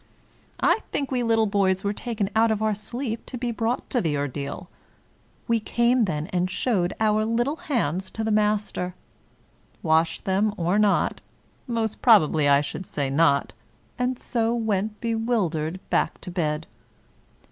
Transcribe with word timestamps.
I 0.63 0.79
think 0.91 1.11
we 1.11 1.21
little 1.21 1.45
boys 1.45 1.83
were 1.83 1.93
taken 1.93 2.31
out 2.35 2.49
of 2.49 2.63
our 2.63 2.73
sleep 2.73 3.23
to 3.27 3.37
be 3.37 3.51
brought 3.51 3.87
to 3.91 4.01
the 4.01 4.17
ordeal. 4.17 4.67
We 5.47 5.59
came, 5.59 6.05
then, 6.05 6.25
and 6.33 6.49
showed 6.49 6.93
our 6.99 7.23
little 7.23 7.57
hands 7.57 8.09
to 8.17 8.23
the 8.23 8.31
master; 8.31 8.95
washed 9.83 10.25
them 10.25 10.55
or 10.57 10.79
not— 10.79 11.21
most 11.67 12.01
probably, 12.01 12.49
I 12.49 12.61
should 12.61 12.87
say, 12.87 13.11
not— 13.11 13.53
^and 13.99 14.17
so 14.17 14.55
went 14.55 14.99
bewildered 15.01 15.79
back 15.91 16.19
to 16.21 16.31
bed. 16.31 16.65